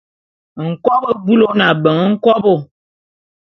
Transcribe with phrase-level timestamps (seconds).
[0.69, 2.53] Nkobô bulu ô ne abeng nkobo.